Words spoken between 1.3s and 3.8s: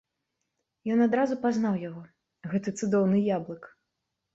пазнаў яго, гэты цудоўны яблык.